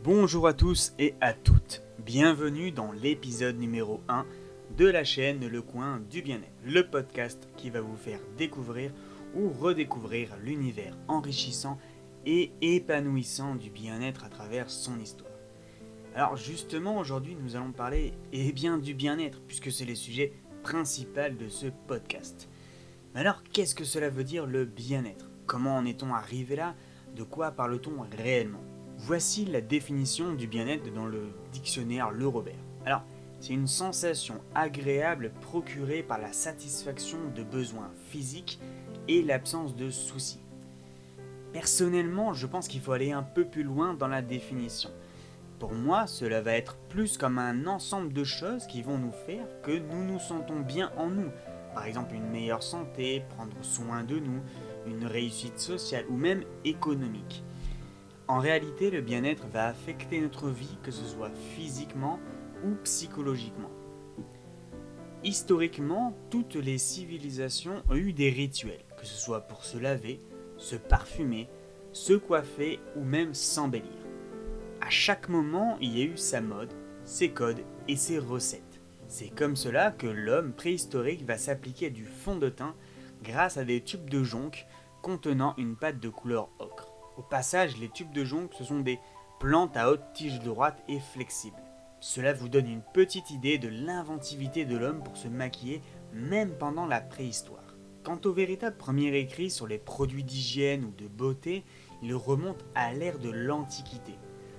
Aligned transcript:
Bonjour 0.00 0.48
à 0.48 0.52
tous 0.52 0.94
et 0.98 1.14
à 1.20 1.32
toutes. 1.32 1.82
Bienvenue 2.04 2.72
dans 2.72 2.90
l'épisode 2.90 3.56
numéro 3.56 4.00
1 4.08 4.26
de 4.76 4.86
la 4.86 5.04
chaîne 5.04 5.46
Le 5.46 5.62
Coin 5.62 6.00
du 6.10 6.22
Bien-être, 6.22 6.50
le 6.64 6.90
podcast 6.90 7.48
qui 7.56 7.70
va 7.70 7.80
vous 7.80 7.94
faire 7.94 8.18
découvrir 8.36 8.90
ou 9.36 9.50
redécouvrir 9.50 10.36
l'univers 10.42 10.96
enrichissant 11.06 11.78
et 12.26 12.50
épanouissant 12.62 13.54
du 13.54 13.70
bien-être 13.70 14.24
à 14.24 14.28
travers 14.28 14.70
son 14.70 14.98
histoire. 14.98 15.30
Alors 16.16 16.36
justement 16.36 16.98
aujourd'hui 16.98 17.36
nous 17.40 17.54
allons 17.54 17.70
parler 17.70 18.12
eh 18.32 18.50
bien 18.50 18.78
du 18.78 18.94
bien-être 18.94 19.40
puisque 19.42 19.70
c'est 19.70 19.84
le 19.84 19.94
sujet 19.94 20.32
principal 20.64 21.36
de 21.36 21.48
ce 21.48 21.68
podcast. 21.86 22.48
Mais 23.14 23.20
alors 23.20 23.44
qu'est-ce 23.52 23.76
que 23.76 23.84
cela 23.84 24.10
veut 24.10 24.24
dire 24.24 24.46
le 24.46 24.64
bien-être? 24.64 25.30
Comment 25.46 25.76
en 25.76 25.84
est-on 25.84 26.12
arrivé 26.12 26.56
là? 26.56 26.74
De 27.14 27.22
quoi 27.22 27.52
parle-t-on 27.52 28.04
réellement? 28.16 28.64
Voici 29.04 29.44
la 29.46 29.60
définition 29.60 30.32
du 30.32 30.46
bien-être 30.46 30.94
dans 30.94 31.06
le 31.06 31.24
dictionnaire 31.50 32.12
Le 32.12 32.28
Robert. 32.28 32.54
Alors, 32.86 33.02
c'est 33.40 33.52
une 33.52 33.66
sensation 33.66 34.36
agréable 34.54 35.32
procurée 35.40 36.04
par 36.04 36.18
la 36.20 36.32
satisfaction 36.32 37.18
de 37.34 37.42
besoins 37.42 37.90
physiques 38.10 38.60
et 39.08 39.24
l'absence 39.24 39.74
de 39.74 39.90
soucis. 39.90 40.38
Personnellement, 41.52 42.32
je 42.32 42.46
pense 42.46 42.68
qu'il 42.68 42.80
faut 42.80 42.92
aller 42.92 43.10
un 43.10 43.24
peu 43.24 43.44
plus 43.44 43.64
loin 43.64 43.94
dans 43.94 44.06
la 44.06 44.22
définition. 44.22 44.90
Pour 45.58 45.72
moi, 45.72 46.06
cela 46.06 46.40
va 46.40 46.52
être 46.52 46.76
plus 46.88 47.18
comme 47.18 47.40
un 47.40 47.66
ensemble 47.66 48.12
de 48.12 48.22
choses 48.22 48.68
qui 48.68 48.82
vont 48.82 48.98
nous 48.98 49.12
faire 49.26 49.48
que 49.64 49.76
nous 49.76 50.04
nous 50.04 50.20
sentons 50.20 50.60
bien 50.60 50.92
en 50.96 51.08
nous. 51.08 51.32
Par 51.74 51.86
exemple, 51.86 52.14
une 52.14 52.30
meilleure 52.30 52.62
santé, 52.62 53.24
prendre 53.30 53.56
soin 53.62 54.04
de 54.04 54.20
nous, 54.20 54.40
une 54.86 55.06
réussite 55.06 55.58
sociale 55.58 56.04
ou 56.08 56.16
même 56.16 56.44
économique. 56.64 57.42
En 58.32 58.38
réalité, 58.38 58.90
le 58.90 59.02
bien-être 59.02 59.46
va 59.48 59.66
affecter 59.66 60.18
notre 60.18 60.48
vie, 60.48 60.78
que 60.82 60.90
ce 60.90 61.04
soit 61.04 61.30
physiquement 61.54 62.18
ou 62.64 62.76
psychologiquement. 62.82 63.68
Historiquement, 65.22 66.16
toutes 66.30 66.54
les 66.54 66.78
civilisations 66.78 67.82
ont 67.90 67.94
eu 67.94 68.14
des 68.14 68.30
rituels, 68.30 68.86
que 68.98 69.04
ce 69.04 69.20
soit 69.20 69.42
pour 69.42 69.66
se 69.66 69.76
laver, 69.76 70.18
se 70.56 70.76
parfumer, 70.76 71.46
se 71.92 72.14
coiffer 72.14 72.80
ou 72.96 73.04
même 73.04 73.34
s'embellir. 73.34 74.00
À 74.80 74.88
chaque 74.88 75.28
moment, 75.28 75.76
il 75.82 75.98
y 75.98 76.00
a 76.00 76.06
eu 76.06 76.16
sa 76.16 76.40
mode, 76.40 76.72
ses 77.04 77.32
codes 77.32 77.60
et 77.86 77.96
ses 77.96 78.18
recettes. 78.18 78.80
C'est 79.08 79.28
comme 79.28 79.56
cela 79.56 79.90
que 79.90 80.06
l'homme 80.06 80.54
préhistorique 80.54 81.26
va 81.26 81.36
s'appliquer 81.36 81.90
du 81.90 82.06
fond 82.06 82.36
de 82.36 82.48
teint 82.48 82.74
grâce 83.22 83.58
à 83.58 83.64
des 83.66 83.82
tubes 83.82 84.08
de 84.08 84.24
jonc 84.24 84.52
contenant 85.02 85.54
une 85.58 85.76
pâte 85.76 86.00
de 86.00 86.08
couleur 86.08 86.48
ocre. 86.58 86.91
Au 87.18 87.22
passage, 87.22 87.76
les 87.76 87.90
tubes 87.90 88.12
de 88.12 88.24
jonc, 88.24 88.48
ce 88.56 88.64
sont 88.64 88.80
des 88.80 88.98
plantes 89.38 89.76
à 89.76 89.90
haute 89.90 90.12
tige 90.14 90.40
droite 90.40 90.82
et 90.88 90.98
flexible. 90.98 91.62
Cela 92.00 92.32
vous 92.32 92.48
donne 92.48 92.68
une 92.68 92.82
petite 92.94 93.30
idée 93.30 93.58
de 93.58 93.68
l'inventivité 93.68 94.64
de 94.64 94.76
l'homme 94.76 95.02
pour 95.02 95.16
se 95.16 95.28
maquiller 95.28 95.82
même 96.12 96.52
pendant 96.58 96.86
la 96.86 97.00
préhistoire. 97.00 97.76
Quant 98.02 98.18
au 98.24 98.32
véritable 98.32 98.76
premier 98.76 99.16
écrit 99.16 99.50
sur 99.50 99.66
les 99.66 99.78
produits 99.78 100.24
d'hygiène 100.24 100.84
ou 100.84 100.90
de 100.90 101.06
beauté, 101.06 101.64
il 102.02 102.14
remonte 102.14 102.64
à 102.74 102.92
l'ère 102.92 103.18
de 103.18 103.30
l'Antiquité. 103.30 104.14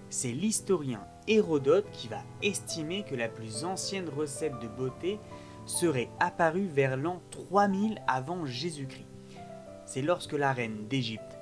C'est 0.09 0.31
l'historien 0.31 1.05
Hérodote 1.27 1.89
qui 1.91 2.07
va 2.07 2.21
estimer 2.41 3.03
que 3.03 3.15
la 3.15 3.27
plus 3.27 3.65
ancienne 3.65 4.07
recette 4.07 4.59
de 4.59 4.67
beauté 4.67 5.19
serait 5.65 6.09
apparue 6.19 6.67
vers 6.67 6.97
l'an 6.97 7.21
3000 7.31 7.99
avant 8.07 8.45
Jésus-Christ. 8.45 9.07
C'est 9.85 10.01
lorsque 10.01 10.33
la 10.33 10.53
reine 10.53 10.87
d'Égypte 10.87 11.37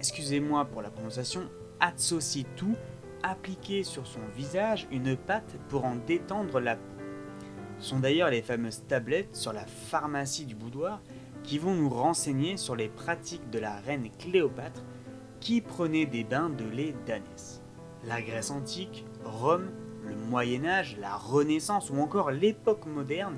excusez-moi 0.00 0.64
pour 0.64 0.80
la 0.80 0.88
prononciation, 0.88 1.42
Atsositu, 1.78 2.74
appliquait 3.22 3.82
sur 3.82 4.06
son 4.06 4.20
visage 4.34 4.88
une 4.90 5.14
pâte 5.14 5.56
pour 5.68 5.84
en 5.84 5.94
détendre 5.94 6.58
la 6.58 6.76
peau. 6.76 6.82
Ce 7.78 7.90
sont 7.90 7.98
d'ailleurs 7.98 8.30
les 8.30 8.40
fameuses 8.40 8.82
tablettes 8.88 9.36
sur 9.36 9.52
la 9.52 9.66
pharmacie 9.66 10.46
du 10.46 10.54
boudoir 10.54 11.02
qui 11.42 11.58
vont 11.58 11.74
nous 11.74 11.90
renseigner 11.90 12.56
sur 12.56 12.76
les 12.76 12.88
pratiques 12.88 13.50
de 13.50 13.58
la 13.58 13.76
reine 13.76 14.08
Cléopâtre 14.18 14.82
qui 15.38 15.60
prenait 15.60 16.06
des 16.06 16.24
bains 16.24 16.48
de 16.48 16.64
lait 16.64 16.94
d'ânesse. 17.06 17.62
La 18.06 18.22
Grèce 18.22 18.50
antique, 18.50 19.04
Rome, 19.22 19.68
le 20.06 20.16
Moyen 20.16 20.64
Âge, 20.64 20.96
la 20.98 21.14
Renaissance 21.14 21.90
ou 21.90 22.00
encore 22.00 22.30
l'époque 22.30 22.86
moderne 22.86 23.36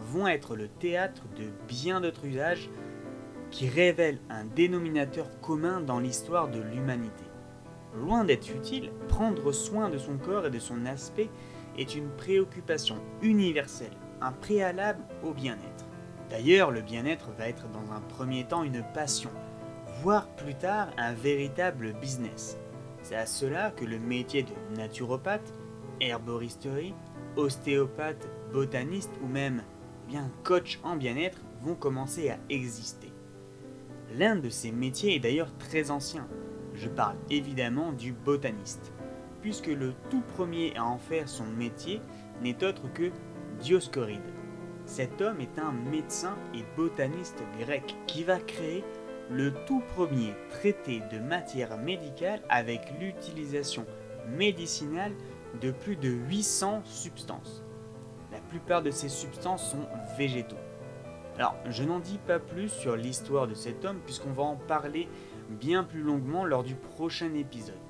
vont 0.00 0.26
être 0.26 0.56
le 0.56 0.66
théâtre 0.66 1.22
de 1.36 1.44
bien 1.68 2.00
d'autres 2.00 2.24
usages 2.24 2.68
qui 3.50 3.68
révèle 3.68 4.18
un 4.30 4.44
dénominateur 4.44 5.26
commun 5.40 5.80
dans 5.80 5.98
l'histoire 5.98 6.48
de 6.48 6.60
l'humanité. 6.60 7.24
Loin 7.96 8.24
d'être 8.24 8.50
utile, 8.54 8.92
prendre 9.08 9.52
soin 9.52 9.90
de 9.90 9.98
son 9.98 10.16
corps 10.16 10.46
et 10.46 10.50
de 10.50 10.58
son 10.58 10.86
aspect 10.86 11.28
est 11.76 11.94
une 11.94 12.08
préoccupation 12.10 12.96
universelle, 13.22 13.96
un 14.20 14.32
préalable 14.32 15.02
au 15.24 15.32
bien-être. 15.32 15.86
D'ailleurs, 16.28 16.70
le 16.70 16.82
bien-être 16.82 17.30
va 17.36 17.48
être 17.48 17.68
dans 17.70 17.92
un 17.92 18.00
premier 18.00 18.44
temps 18.44 18.62
une 18.62 18.84
passion, 18.94 19.30
voire 20.02 20.28
plus 20.36 20.54
tard 20.54 20.88
un 20.96 21.12
véritable 21.12 21.92
business. 22.00 22.56
C'est 23.02 23.16
à 23.16 23.26
cela 23.26 23.72
que 23.72 23.84
le 23.84 23.98
métier 23.98 24.44
de 24.44 24.76
naturopathe, 24.76 25.52
herboristerie, 26.00 26.94
ostéopathe, 27.36 28.28
botaniste 28.52 29.12
ou 29.22 29.26
même 29.26 29.62
eh 30.06 30.10
bien 30.10 30.30
coach 30.44 30.78
en 30.82 30.96
bien-être 30.96 31.38
vont 31.62 31.74
commencer 31.74 32.30
à 32.30 32.38
exister. 32.48 33.09
L'un 34.16 34.34
de 34.34 34.48
ces 34.48 34.72
métiers 34.72 35.14
est 35.14 35.20
d'ailleurs 35.20 35.56
très 35.58 35.90
ancien. 35.90 36.26
Je 36.74 36.88
parle 36.88 37.16
évidemment 37.30 37.92
du 37.92 38.12
botaniste, 38.12 38.92
puisque 39.40 39.68
le 39.68 39.94
tout 40.10 40.22
premier 40.34 40.76
à 40.76 40.84
en 40.84 40.98
faire 40.98 41.28
son 41.28 41.46
métier 41.46 42.00
n'est 42.42 42.64
autre 42.64 42.92
que 42.92 43.10
Dioscoride. 43.60 44.20
Cet 44.86 45.20
homme 45.20 45.40
est 45.40 45.58
un 45.60 45.72
médecin 45.72 46.36
et 46.54 46.64
botaniste 46.76 47.42
grec 47.60 47.94
qui 48.08 48.24
va 48.24 48.40
créer 48.40 48.84
le 49.30 49.54
tout 49.66 49.82
premier 49.94 50.34
traité 50.48 51.02
de 51.12 51.18
matière 51.20 51.78
médicale 51.78 52.42
avec 52.48 52.92
l'utilisation 52.98 53.86
médicinale 54.36 55.12
de 55.60 55.70
plus 55.70 55.94
de 55.96 56.08
800 56.08 56.82
substances. 56.84 57.62
La 58.32 58.40
plupart 58.40 58.82
de 58.82 58.90
ces 58.90 59.08
substances 59.08 59.70
sont 59.70 59.86
végétaux. 60.18 60.56
Alors, 61.40 61.56
je 61.70 61.84
n'en 61.84 62.00
dis 62.00 62.18
pas 62.18 62.38
plus 62.38 62.68
sur 62.68 62.96
l'histoire 62.96 63.48
de 63.48 63.54
cet 63.54 63.86
homme 63.86 63.98
puisqu'on 64.04 64.30
va 64.30 64.42
en 64.42 64.56
parler 64.56 65.08
bien 65.48 65.84
plus 65.84 66.02
longuement 66.02 66.44
lors 66.44 66.62
du 66.62 66.74
prochain 66.74 67.32
épisode. 67.32 67.80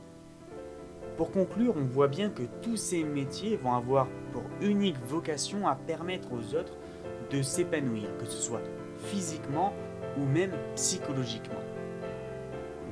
Pour 1.16 1.33
conclure, 1.33 1.75
on 1.77 1.84
voit 1.84 2.06
bien 2.06 2.31
que 2.31 2.44
tous 2.62 2.77
ces 2.77 3.03
métiers 3.03 3.56
vont 3.56 3.75
avoir 3.75 4.06
pour 4.31 4.44
unique 4.61 5.00
vocation 5.05 5.66
à 5.66 5.75
permettre 5.75 6.28
aux 6.33 6.55
autres 6.55 6.77
de 7.33 7.43
s'épanouir, 7.43 8.16
que 8.19 8.25
ce 8.25 8.41
soit 8.41 8.62
physiquement 8.99 9.72
ou 10.17 10.27
même 10.27 10.53
psychologiquement. 10.77 11.59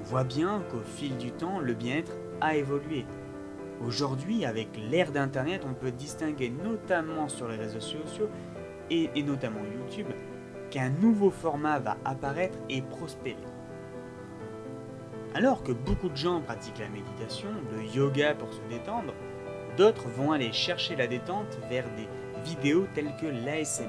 On 0.00 0.02
voit 0.02 0.24
bien 0.24 0.64
qu'au 0.72 0.80
fil 0.80 1.16
du 1.18 1.30
temps, 1.30 1.60
le 1.60 1.74
bien-être 1.74 2.18
a 2.40 2.56
évolué. 2.56 3.06
Aujourd'hui, 3.86 4.44
avec 4.44 4.70
l'ère 4.90 5.12
d'Internet, 5.12 5.62
on 5.64 5.74
peut 5.74 5.92
distinguer 5.92 6.50
notamment 6.50 7.28
sur 7.28 7.46
les 7.46 7.56
réseaux 7.56 7.78
sociaux 7.78 8.28
et, 8.90 9.08
et 9.14 9.22
notamment 9.22 9.60
YouTube 9.60 10.08
qu'un 10.70 10.90
nouveau 10.90 11.30
format 11.30 11.78
va 11.78 11.96
apparaître 12.04 12.58
et 12.68 12.82
prospérer. 12.82 13.36
Alors 15.34 15.62
que 15.62 15.72
beaucoup 15.72 16.08
de 16.08 16.16
gens 16.16 16.40
pratiquent 16.40 16.78
la 16.78 16.88
méditation, 16.88 17.48
le 17.72 17.84
yoga 17.84 18.34
pour 18.34 18.52
se 18.52 18.60
détendre, 18.68 19.14
d'autres 19.76 20.08
vont 20.08 20.32
aller 20.32 20.52
chercher 20.52 20.96
la 20.96 21.06
détente 21.06 21.58
vers 21.68 21.84
des 21.96 22.08
vidéos 22.44 22.86
telles 22.94 23.14
que 23.20 23.26
l'ASMR. 23.26 23.86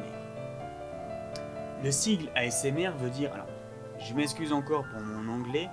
Le 1.83 1.91
sigle 1.91 2.29
ASMR 2.35 2.91
veut 2.99 3.09
dire, 3.09 3.33
alors 3.33 3.47
je 3.99 4.13
m'excuse 4.13 4.53
encore 4.53 4.85
pour 4.91 5.01
mon 5.01 5.31
anglais, 5.31 5.69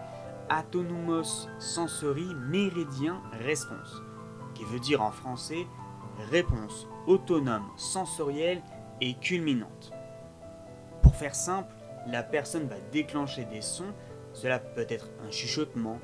Autonomous 0.51 1.49
Sensory 1.59 2.29
Méridien 2.49 3.21
Response, 3.45 4.03
qui 4.55 4.65
veut 4.65 4.79
dire 4.79 5.03
en 5.03 5.11
français 5.11 5.67
réponse 6.31 6.87
autonome 7.07 7.67
sensorielle 7.77 8.63
et 9.01 9.15
culminante 9.15 9.93
faire 11.17 11.35
simple, 11.35 11.75
la 12.07 12.23
personne 12.23 12.69
va 12.69 12.77
déclencher 12.93 13.45
des 13.47 13.63
sons, 13.63 13.93
cela 14.33 14.59
peut 14.59 14.87
être 14.89 15.11
un 15.27 15.31
chuchotement, 15.31 15.99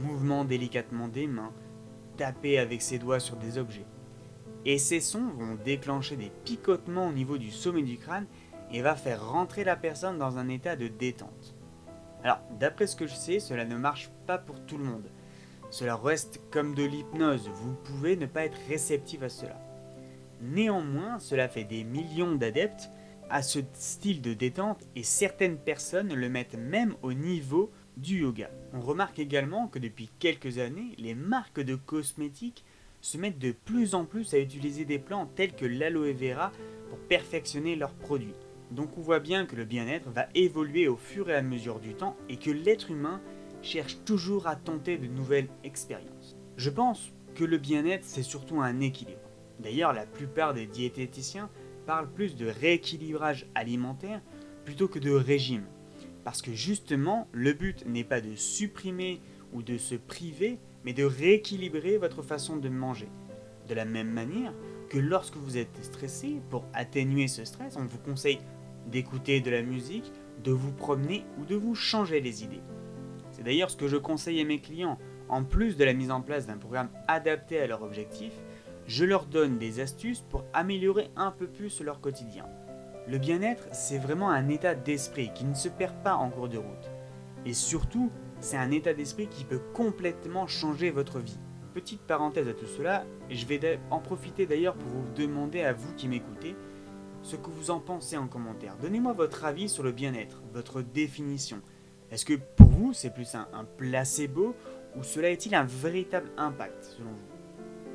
mouvement 0.00 0.44
délicatement 0.44 1.08
des 1.08 1.26
mains, 1.26 1.52
taper 2.16 2.58
avec 2.58 2.82
ses 2.82 2.98
doigts 2.98 3.20
sur 3.20 3.36
des 3.36 3.58
objets. 3.58 3.86
Et 4.64 4.78
ces 4.78 5.00
sons 5.00 5.28
vont 5.38 5.56
déclencher 5.64 6.16
des 6.16 6.32
picotements 6.44 7.08
au 7.08 7.12
niveau 7.12 7.38
du 7.38 7.50
sommet 7.50 7.82
du 7.82 7.98
crâne 7.98 8.26
et 8.72 8.82
va 8.82 8.96
faire 8.96 9.30
rentrer 9.30 9.62
la 9.62 9.76
personne 9.76 10.18
dans 10.18 10.38
un 10.38 10.48
état 10.48 10.74
de 10.74 10.88
détente. 10.88 11.54
Alors, 12.24 12.40
d'après 12.58 12.88
ce 12.88 12.96
que 12.96 13.06
je 13.06 13.14
sais, 13.14 13.38
cela 13.38 13.64
ne 13.64 13.76
marche 13.76 14.10
pas 14.26 14.38
pour 14.38 14.60
tout 14.66 14.78
le 14.78 14.84
monde. 14.84 15.08
Cela 15.70 15.94
reste 15.96 16.40
comme 16.50 16.74
de 16.74 16.82
l'hypnose, 16.82 17.48
vous 17.48 17.74
pouvez 17.74 18.16
ne 18.16 18.26
pas 18.26 18.44
être 18.44 18.58
réceptif 18.68 19.22
à 19.22 19.28
cela. 19.28 19.56
Néanmoins, 20.40 21.18
cela 21.18 21.48
fait 21.48 21.64
des 21.64 21.84
millions 21.84 22.34
d'adeptes 22.34 22.90
à 23.30 23.42
ce 23.42 23.60
style 23.74 24.22
de 24.22 24.34
détente 24.34 24.82
et 24.94 25.02
certaines 25.02 25.58
personnes 25.58 26.14
le 26.14 26.28
mettent 26.28 26.58
même 26.58 26.94
au 27.02 27.12
niveau 27.12 27.70
du 27.96 28.20
yoga. 28.20 28.50
On 28.72 28.80
remarque 28.80 29.18
également 29.18 29.68
que 29.68 29.78
depuis 29.78 30.10
quelques 30.18 30.58
années, 30.58 30.94
les 30.98 31.14
marques 31.14 31.60
de 31.60 31.74
cosmétiques 31.74 32.64
se 33.00 33.18
mettent 33.18 33.38
de 33.38 33.52
plus 33.52 33.94
en 33.94 34.04
plus 34.04 34.34
à 34.34 34.38
utiliser 34.38 34.84
des 34.84 34.98
plantes 34.98 35.34
telles 35.34 35.54
que 35.54 35.64
l'aloe 35.64 36.12
vera 36.12 36.52
pour 36.88 36.98
perfectionner 36.98 37.76
leurs 37.76 37.94
produits. 37.94 38.34
Donc 38.70 38.98
on 38.98 39.00
voit 39.00 39.20
bien 39.20 39.46
que 39.46 39.56
le 39.56 39.64
bien-être 39.64 40.10
va 40.10 40.26
évoluer 40.34 40.88
au 40.88 40.96
fur 40.96 41.30
et 41.30 41.34
à 41.34 41.42
mesure 41.42 41.78
du 41.78 41.94
temps 41.94 42.16
et 42.28 42.36
que 42.36 42.50
l'être 42.50 42.90
humain 42.90 43.20
cherche 43.62 43.98
toujours 44.04 44.46
à 44.46 44.56
tenter 44.56 44.98
de 44.98 45.06
nouvelles 45.06 45.48
expériences. 45.64 46.36
Je 46.56 46.70
pense 46.70 47.12
que 47.34 47.44
le 47.44 47.58
bien-être 47.58 48.04
c'est 48.04 48.22
surtout 48.22 48.60
un 48.60 48.80
équilibre. 48.80 49.20
D'ailleurs 49.60 49.92
la 49.92 50.06
plupart 50.06 50.52
des 50.52 50.66
diététiciens 50.66 51.48
parlent 51.86 52.10
plus 52.10 52.36
de 52.36 52.46
rééquilibrage 52.46 53.46
alimentaire 53.54 54.20
plutôt 54.64 54.88
que 54.88 54.98
de 54.98 55.12
régime. 55.12 55.64
Parce 56.24 56.42
que 56.42 56.52
justement, 56.52 57.28
le 57.32 57.52
but 57.52 57.86
n'est 57.86 58.04
pas 58.04 58.20
de 58.20 58.34
supprimer 58.34 59.20
ou 59.52 59.62
de 59.62 59.78
se 59.78 59.94
priver, 59.94 60.58
mais 60.84 60.92
de 60.92 61.04
rééquilibrer 61.04 61.98
votre 61.98 62.22
façon 62.22 62.56
de 62.56 62.68
manger. 62.68 63.08
De 63.68 63.74
la 63.74 63.84
même 63.84 64.10
manière 64.10 64.52
que 64.90 64.98
lorsque 64.98 65.36
vous 65.36 65.56
êtes 65.56 65.82
stressé, 65.82 66.40
pour 66.50 66.64
atténuer 66.74 67.28
ce 67.28 67.44
stress, 67.44 67.76
on 67.76 67.84
vous 67.84 67.98
conseille 67.98 68.40
d'écouter 68.86 69.40
de 69.40 69.50
la 69.50 69.62
musique, 69.62 70.12
de 70.44 70.52
vous 70.52 70.72
promener 70.72 71.24
ou 71.38 71.44
de 71.44 71.56
vous 71.56 71.74
changer 71.74 72.20
les 72.20 72.44
idées. 72.44 72.62
C'est 73.32 73.42
d'ailleurs 73.42 73.70
ce 73.70 73.76
que 73.76 73.88
je 73.88 73.96
conseille 73.96 74.40
à 74.40 74.44
mes 74.44 74.60
clients. 74.60 74.98
En 75.28 75.42
plus 75.42 75.76
de 75.76 75.84
la 75.84 75.92
mise 75.92 76.12
en 76.12 76.20
place 76.20 76.46
d'un 76.46 76.56
programme 76.56 76.88
adapté 77.08 77.58
à 77.58 77.66
leur 77.66 77.82
objectif, 77.82 78.32
je 78.86 79.04
leur 79.04 79.26
donne 79.26 79.58
des 79.58 79.80
astuces 79.80 80.20
pour 80.20 80.44
améliorer 80.52 81.10
un 81.16 81.30
peu 81.30 81.46
plus 81.46 81.80
leur 81.80 82.00
quotidien. 82.00 82.46
Le 83.08 83.18
bien-être, 83.18 83.68
c'est 83.72 83.98
vraiment 83.98 84.30
un 84.30 84.48
état 84.48 84.74
d'esprit 84.74 85.30
qui 85.34 85.44
ne 85.44 85.54
se 85.54 85.68
perd 85.68 85.94
pas 86.02 86.14
en 86.14 86.30
cours 86.30 86.48
de 86.48 86.58
route. 86.58 86.90
Et 87.44 87.54
surtout, 87.54 88.10
c'est 88.40 88.56
un 88.56 88.70
état 88.70 88.94
d'esprit 88.94 89.28
qui 89.28 89.44
peut 89.44 89.60
complètement 89.74 90.46
changer 90.46 90.90
votre 90.90 91.20
vie. 91.20 91.38
Petite 91.74 92.00
parenthèse 92.00 92.48
à 92.48 92.54
tout 92.54 92.66
cela, 92.66 93.04
je 93.30 93.46
vais 93.46 93.78
en 93.90 94.00
profiter 94.00 94.46
d'ailleurs 94.46 94.74
pour 94.74 94.88
vous 94.88 95.08
demander 95.14 95.62
à 95.62 95.72
vous 95.72 95.92
qui 95.94 96.08
m'écoutez 96.08 96.56
ce 97.22 97.36
que 97.36 97.50
vous 97.50 97.70
en 97.70 97.80
pensez 97.80 98.16
en 98.16 98.28
commentaire. 98.28 98.76
Donnez-moi 98.80 99.12
votre 99.12 99.44
avis 99.44 99.68
sur 99.68 99.82
le 99.82 99.92
bien-être, 99.92 100.42
votre 100.52 100.80
définition. 100.80 101.60
Est-ce 102.10 102.24
que 102.24 102.34
pour 102.34 102.68
vous 102.68 102.92
c'est 102.92 103.12
plus 103.12 103.34
un, 103.34 103.46
placebo 103.76 104.54
ou 104.96 105.02
cela 105.02 105.30
est-il 105.30 105.54
un 105.54 105.64
véritable 105.64 106.30
impact 106.36 106.84
selon 106.96 107.10
vous? 107.10 107.35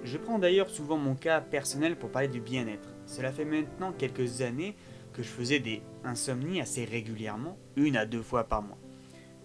Je 0.03 0.17
prends 0.17 0.39
d'ailleurs 0.39 0.69
souvent 0.69 0.97
mon 0.97 1.15
cas 1.15 1.41
personnel 1.41 1.95
pour 1.95 2.09
parler 2.09 2.27
du 2.27 2.41
bien-être. 2.41 2.89
Cela 3.05 3.31
fait 3.31 3.45
maintenant 3.45 3.91
quelques 3.91 4.41
années 4.41 4.75
que 5.13 5.21
je 5.21 5.29
faisais 5.29 5.59
des 5.59 5.83
insomnies 6.03 6.59
assez 6.59 6.85
régulièrement, 6.85 7.57
une 7.75 7.97
à 7.97 8.05
deux 8.05 8.23
fois 8.23 8.45
par 8.45 8.63
mois. 8.63 8.77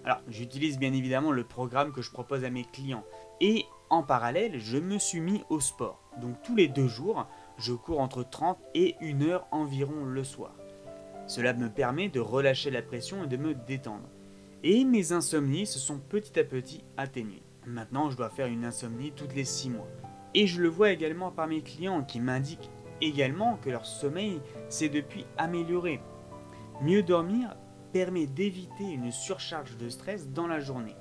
Alors, 0.05 0.21
j'utilise 0.29 0.79
bien 0.79 0.93
évidemment 0.93 1.33
le 1.33 1.45
programme 1.45 1.93
que 1.93 2.01
je 2.01 2.11
propose 2.11 2.45
à 2.45 2.51
mes 2.51 2.65
clients. 2.65 3.05
Et 3.41 3.65
en 3.91 4.03
parallèle, 4.03 4.59
je 4.59 4.79
me 4.79 4.99
suis 4.99 5.21
mis 5.21 5.43
au 5.51 5.61
sport. 5.61 6.01
Donc 6.21 6.41
tous 6.43 6.55
les 6.55 6.69
deux 6.69 6.89
jours, 6.89 7.27
je 7.59 7.73
cours 7.73 8.01
entre 8.01 8.23
30 8.23 8.59
et 8.75 8.95
1 9.03 9.23
heure 9.23 9.47
environ 9.51 10.05
le 10.05 10.25
soir. 10.25 10.55
Cela 11.27 11.53
me 11.53 11.69
permet 11.69 12.09
de 12.09 12.21
relâcher 12.21 12.71
la 12.71 12.83
pression 12.83 13.25
et 13.25 13.27
de 13.27 13.37
me 13.37 13.55
détendre. 13.55 14.09
Et 14.63 14.85
mes 14.85 15.13
insomnies 15.13 15.67
se 15.67 15.79
sont 15.79 15.99
petit 15.99 16.39
à 16.39 16.45
petit 16.45 16.83
atténuées. 16.97 17.43
Maintenant, 17.67 18.11
je 18.11 18.17
dois 18.17 18.31
faire 18.31 18.47
une 18.47 18.65
insomnie 18.65 19.13
toutes 19.13 19.35
les 19.35 19.45
6 19.45 19.71
mois. 19.71 19.89
Et 20.35 20.47
je 20.47 20.61
le 20.61 20.69
vois 20.69 20.91
également 20.91 21.31
par 21.31 21.47
mes 21.47 21.63
clients 21.63 22.03
qui 22.03 22.21
m'indiquent 22.21 22.71
également 23.01 23.59
que 23.63 23.71
leur 23.71 23.87
sommeil 23.87 24.41
s'est 24.69 24.89
depuis 24.89 25.27
amélioré. 25.39 26.01
Mieux 26.83 27.03
dormir 27.03 27.57
permet 27.93 28.27
d'éviter 28.27 28.85
une 28.85 29.13
surcharge 29.13 29.77
de 29.77 29.89
stress 29.89 30.29
dans 30.29 30.47
la 30.47 30.61
journée. 30.61 30.97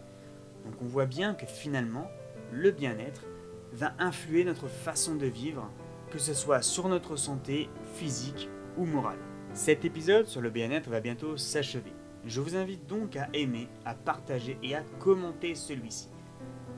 Donc 0.65 0.75
on 0.81 0.85
voit 0.85 1.05
bien 1.05 1.33
que 1.33 1.45
finalement, 1.45 2.07
le 2.51 2.71
bien-être 2.71 3.25
va 3.73 3.93
influer 3.99 4.43
notre 4.43 4.67
façon 4.67 5.15
de 5.15 5.25
vivre, 5.25 5.69
que 6.11 6.19
ce 6.19 6.33
soit 6.33 6.61
sur 6.61 6.87
notre 6.87 7.17
santé 7.17 7.69
physique 7.95 8.49
ou 8.77 8.85
morale. 8.85 9.19
Cet 9.53 9.85
épisode 9.85 10.27
sur 10.27 10.41
le 10.41 10.49
bien-être 10.49 10.89
va 10.89 11.01
bientôt 11.01 11.37
s'achever. 11.37 11.93
Je 12.25 12.41
vous 12.41 12.55
invite 12.55 12.87
donc 12.87 13.15
à 13.15 13.29
aimer, 13.33 13.67
à 13.85 13.93
partager 13.93 14.57
et 14.63 14.75
à 14.75 14.83
commenter 14.99 15.55
celui-ci. 15.55 16.09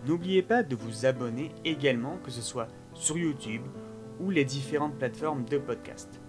N'oubliez 0.08 0.42
pas 0.42 0.64
de 0.64 0.74
vous 0.74 1.06
abonner 1.06 1.52
également, 1.66 2.18
que 2.24 2.32
ce 2.32 2.42
soit 2.42 2.70
sur 2.94 3.18
YouTube 3.18 3.64
ou 4.22 4.30
les 4.30 4.46
différentes 4.46 4.98
plateformes 4.98 5.44
de 5.44 5.58
podcast. 5.58 6.22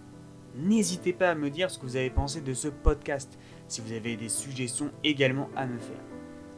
N'hésitez 0.57 1.13
pas 1.13 1.31
à 1.31 1.35
me 1.37 1.49
dire 1.49 1.71
ce 1.71 1.79
que 1.79 1.87
vous 1.87 1.95
avez 1.95 2.11
pensé 2.11 2.41
de 2.41 2.55
ce 2.55 2.67
podcast, 2.67 3.39
si 3.69 3.81
vous 3.81 3.93
avez 3.93 4.17
des 4.17 4.29
suggestions 4.29 4.91
également 5.05 5.49
à 5.55 5.65
me 5.67 5.79
faire. 5.79 6.03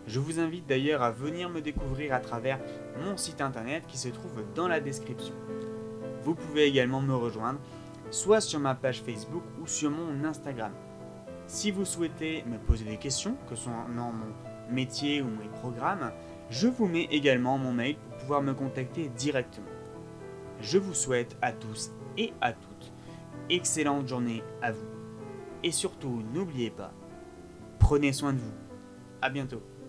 Je 0.07 0.19
vous 0.19 0.41
invite 0.41 0.67
d'ailleurs 0.67 1.03
à 1.03 1.11
venir 1.11 1.51
me 1.51 1.61
découvrir 1.61 2.15
à 2.15 2.21
travers 2.21 2.59
mon 3.05 3.19
site 3.19 3.43
internet 3.43 3.85
qui 3.87 3.99
se 3.99 4.09
trouve 4.09 4.43
dans 4.55 4.67
la 4.67 4.81
description. 4.81 5.35
Vous 6.23 6.35
pouvez 6.35 6.65
également 6.65 7.03
me 7.03 7.15
rejoindre 7.15 7.61
soit 8.11 8.41
sur 8.41 8.61
ma 8.61 8.75
page 8.75 9.03
Facebook 9.03 9.43
ou 9.61 9.67
sur 9.67 9.91
mon 9.91 10.25
Instagram. 10.25 10.73
Si 11.47 11.71
vous 11.71 11.85
souhaitez 11.85 12.45
me 12.47 12.57
poser 12.57 12.87
des 12.87 12.97
questions, 12.97 13.37
que 13.47 13.57
ce 13.57 13.65
soit 13.65 13.87
dans 13.95 14.11
mon 14.11 14.33
métier 14.71 15.21
ou 15.21 15.27
mes 15.27 15.49
programmes, 15.61 16.13
je 16.51 16.69
vous 16.69 16.87
mets 16.87 17.09
également 17.11 17.57
mon 17.59 17.73
mail 17.73 17.97
pour 17.97 18.19
pouvoir 18.19 18.43
me 18.43 18.55
contacter 18.55 19.09
directement. 19.09 19.67
Je 20.61 20.79
vous 20.79 20.95
souhaite 20.95 21.37
à 21.41 21.53
tous 21.53 21.91
et 22.19 22.33
à 22.41 22.53
toutes 22.53 22.71
excellente 23.51 24.09
journée 24.09 24.43
à 24.63 24.73
vous. 24.73 24.87
Et 25.63 25.73
surtout, 25.73 26.23
n'oubliez 26.33 26.71
pas, 26.71 26.93
prenez 27.79 28.13
soin 28.13 28.33
de 28.33 28.39
vous. 28.39 28.55
À 29.21 29.29
bientôt. 29.29 29.63